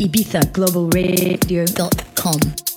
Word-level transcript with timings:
ibizaglobalradio.com. 0.00 2.69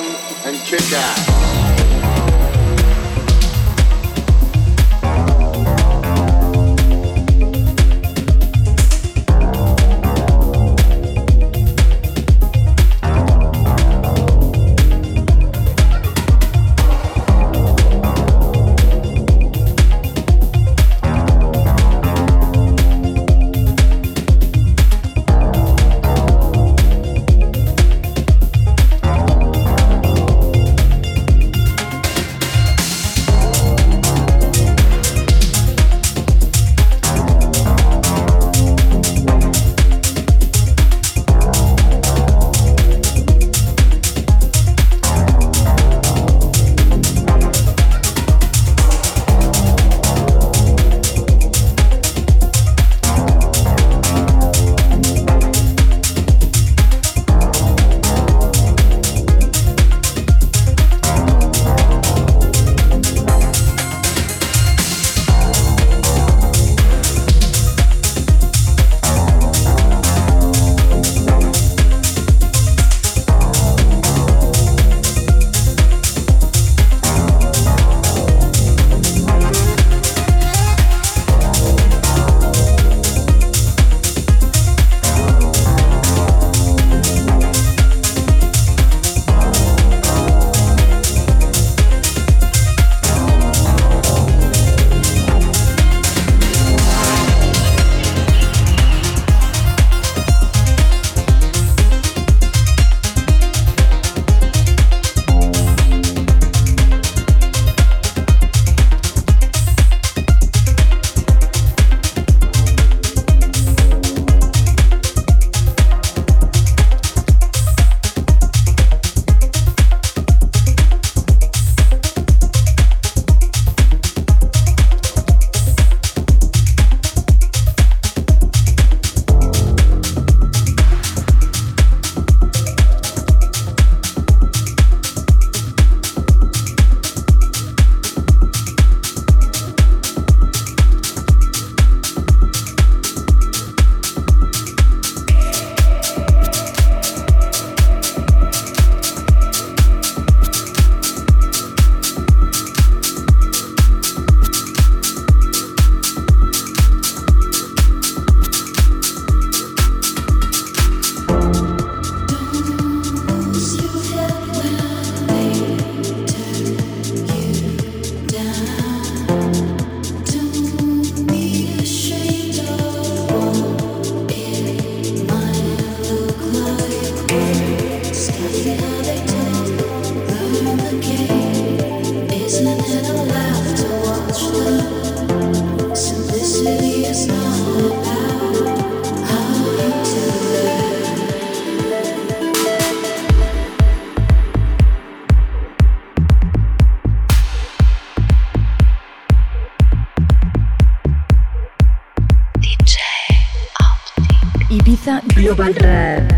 bubblegum 0.00 0.46
and 0.46 0.56
kick 0.64 0.80
ass. 0.92 1.45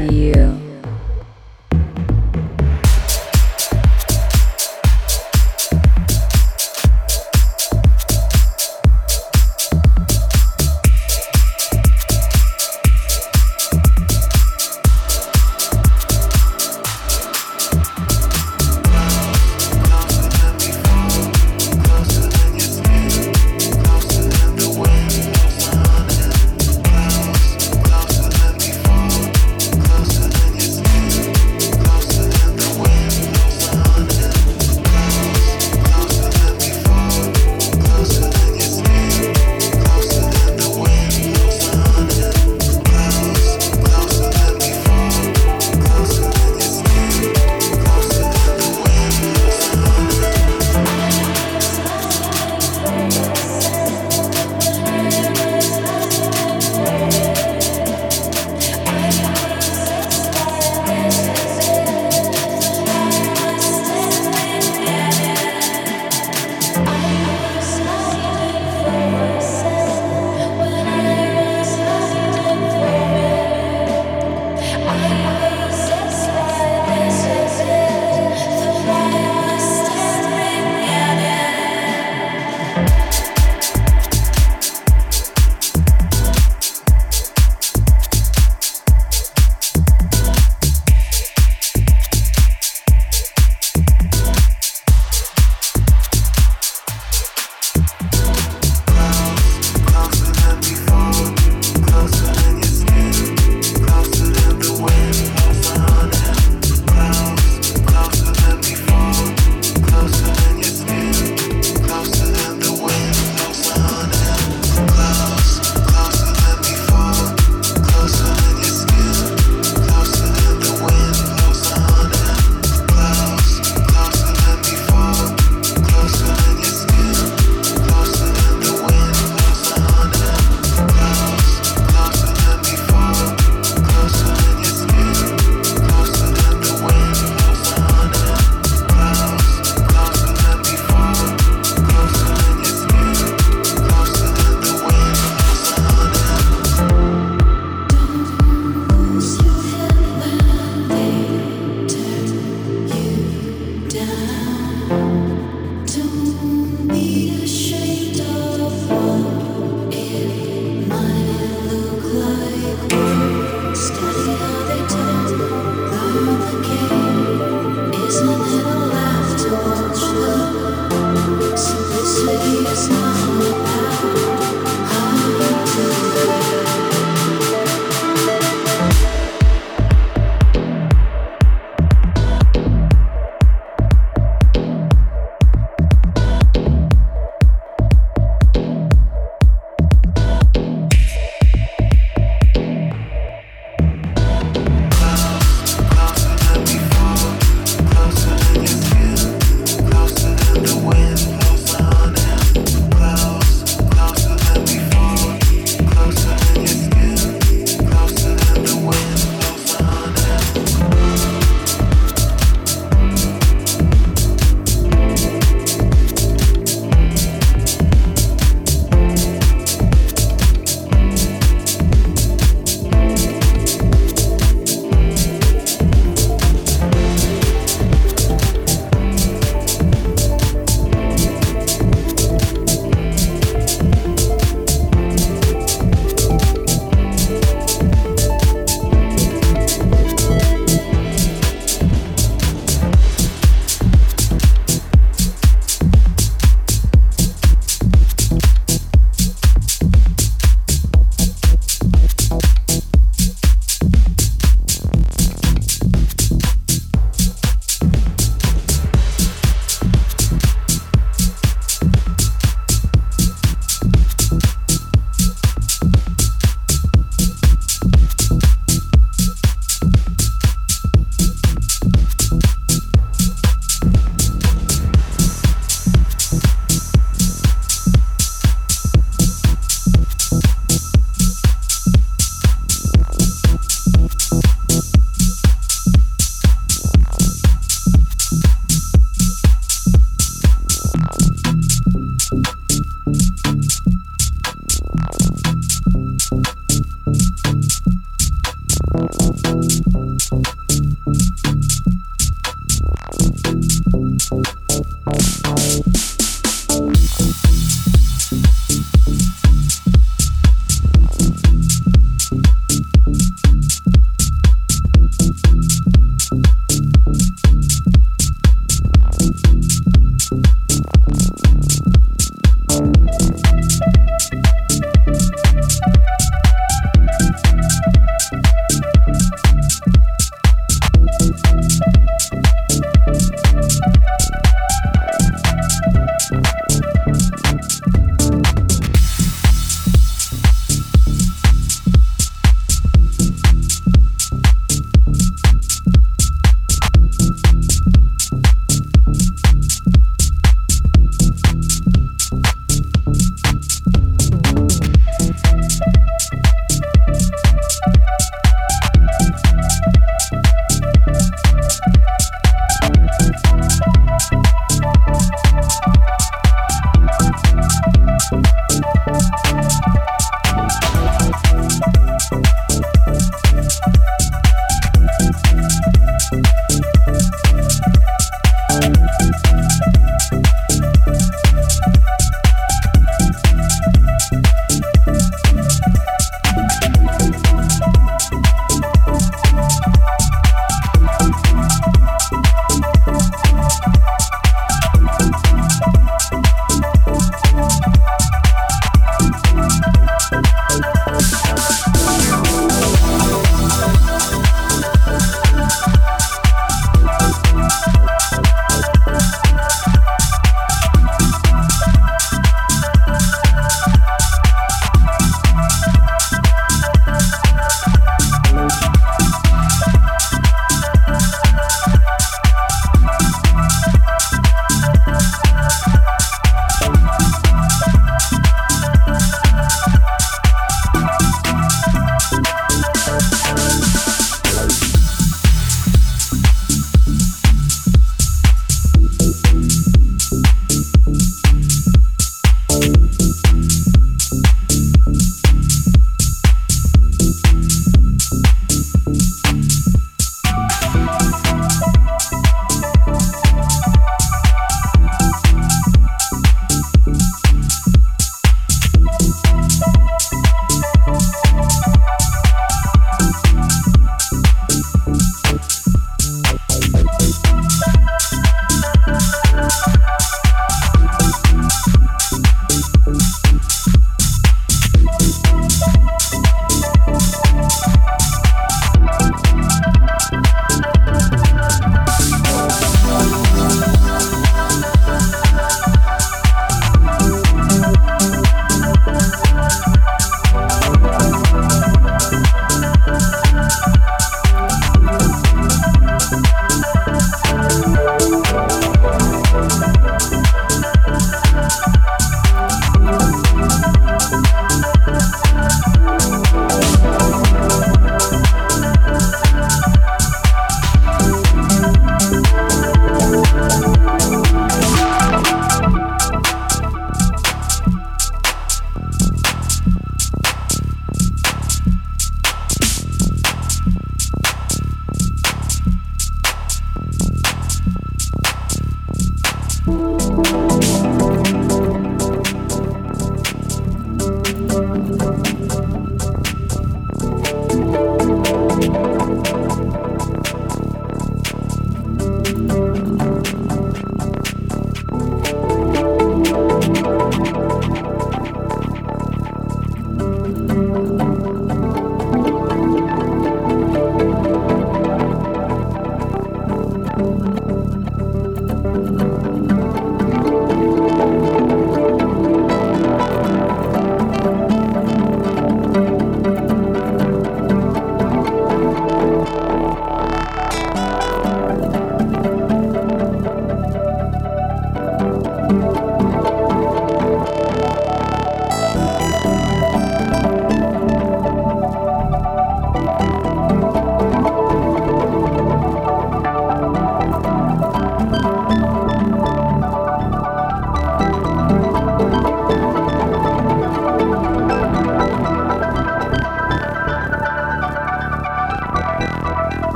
Radio. 0.00 0.69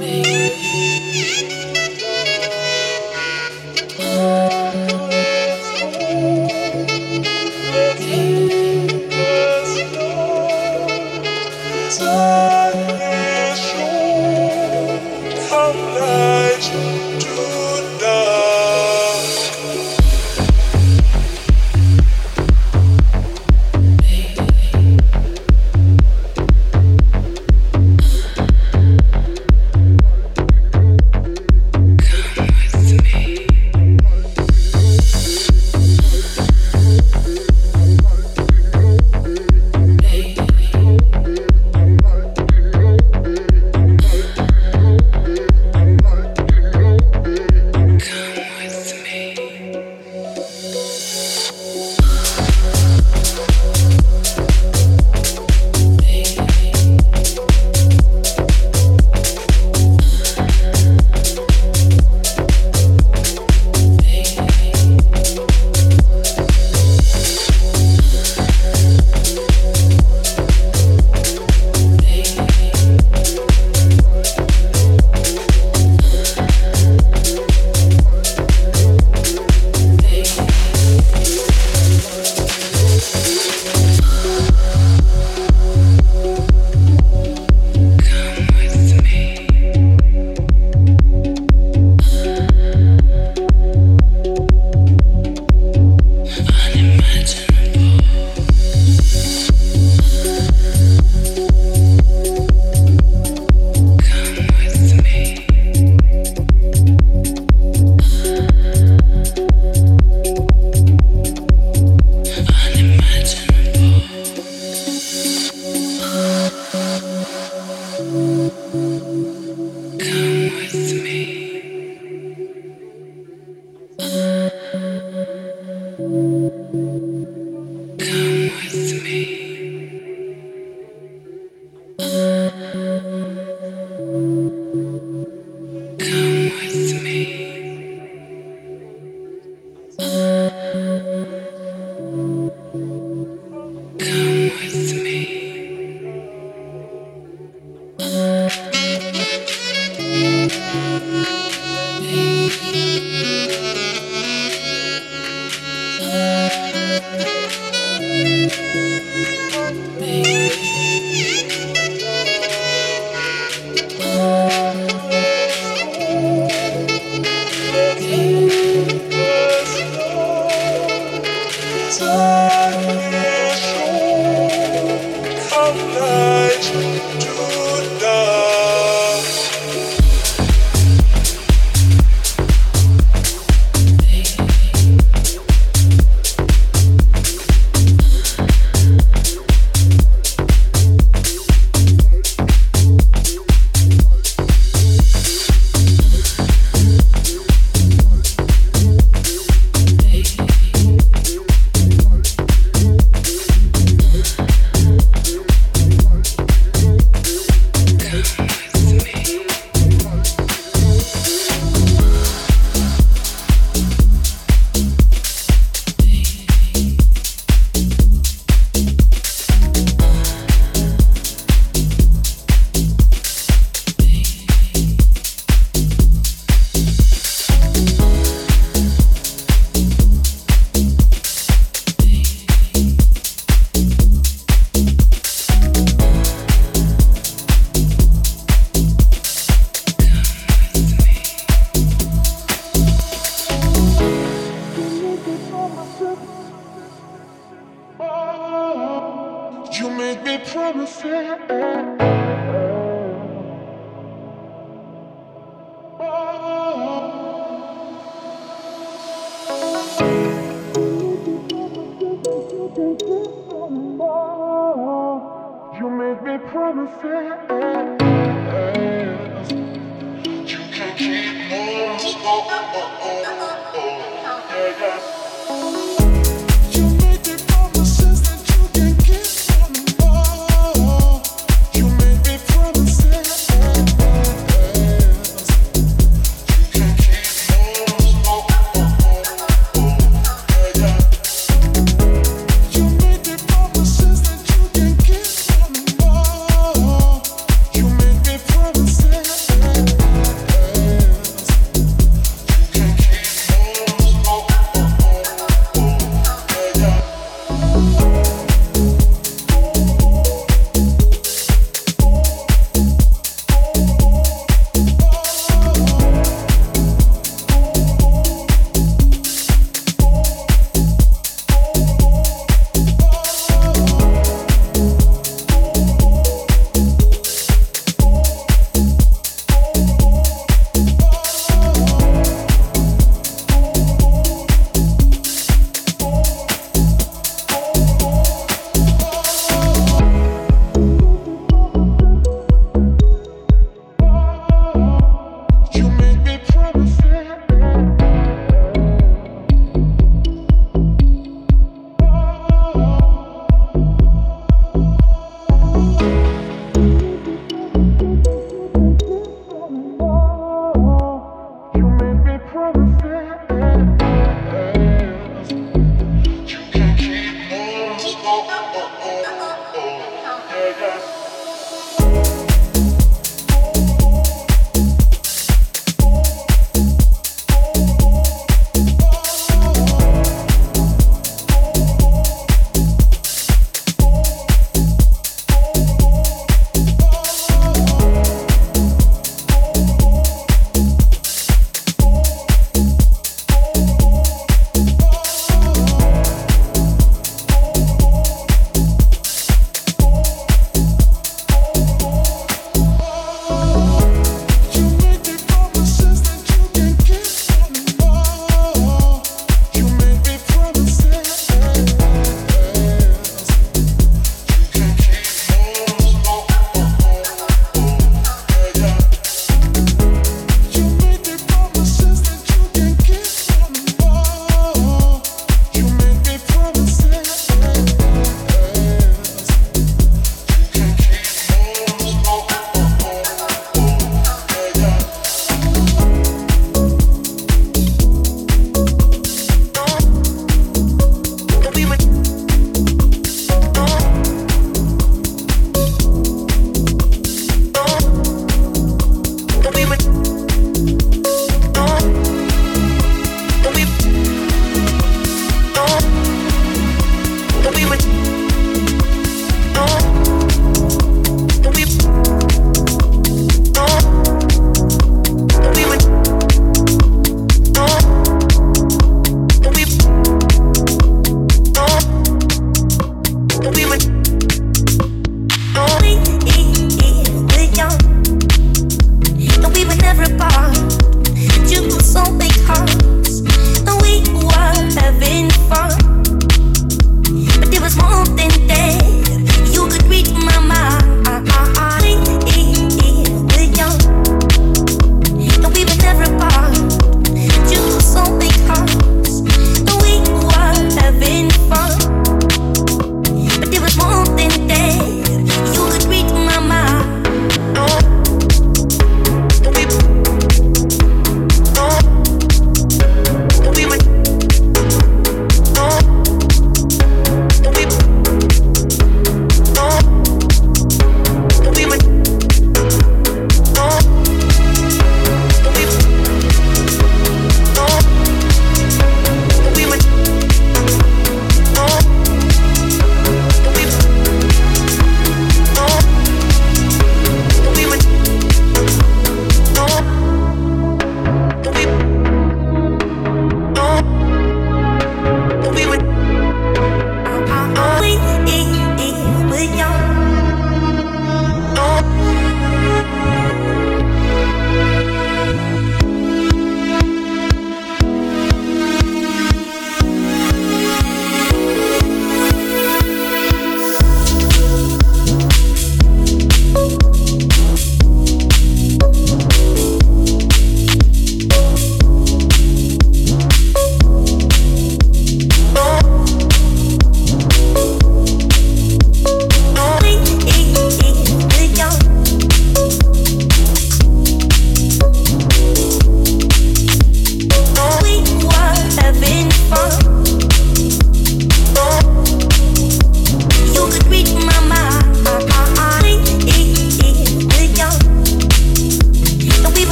Baby. 0.00 1.43